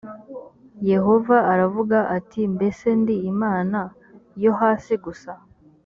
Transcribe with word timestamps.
yehova 0.91 1.37
aravuga 1.53 1.97
ati 2.17 2.41
“mbese 2.55 2.87
ndi 3.01 3.15
imana 3.31 3.79
yo 4.43 4.51
hasi 4.59 4.93
gusa?” 5.05 5.31